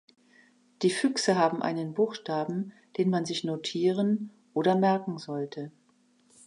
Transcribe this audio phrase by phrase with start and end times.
[0.81, 5.71] Die Füchse haben einen Buchstaben, den man sich notieren oder merken sollte.